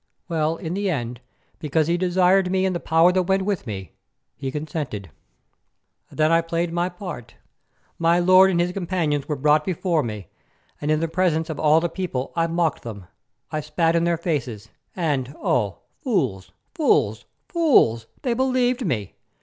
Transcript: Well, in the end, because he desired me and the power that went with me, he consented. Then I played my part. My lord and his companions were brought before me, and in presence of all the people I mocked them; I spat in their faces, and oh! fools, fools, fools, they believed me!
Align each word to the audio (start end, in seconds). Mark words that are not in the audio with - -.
Well, 0.27 0.55
in 0.57 0.73
the 0.73 0.89
end, 0.89 1.21
because 1.59 1.85
he 1.85 1.95
desired 1.95 2.49
me 2.49 2.65
and 2.65 2.75
the 2.75 2.79
power 2.79 3.11
that 3.11 3.21
went 3.21 3.43
with 3.45 3.67
me, 3.67 3.91
he 4.35 4.49
consented. 4.51 5.11
Then 6.11 6.31
I 6.31 6.41
played 6.41 6.73
my 6.73 6.89
part. 6.89 7.35
My 7.99 8.17
lord 8.17 8.49
and 8.49 8.59
his 8.59 8.71
companions 8.71 9.27
were 9.27 9.35
brought 9.35 9.63
before 9.63 10.01
me, 10.01 10.29
and 10.81 10.89
in 10.89 11.07
presence 11.11 11.51
of 11.51 11.59
all 11.59 11.79
the 11.79 11.87
people 11.87 12.33
I 12.35 12.47
mocked 12.47 12.81
them; 12.81 13.05
I 13.51 13.59
spat 13.61 13.95
in 13.95 14.03
their 14.05 14.17
faces, 14.17 14.69
and 14.95 15.35
oh! 15.37 15.81
fools, 16.01 16.51
fools, 16.73 17.25
fools, 17.47 18.07
they 18.23 18.33
believed 18.33 18.83
me! 18.83 19.13